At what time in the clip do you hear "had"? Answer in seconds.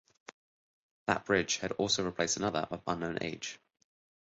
1.57-1.73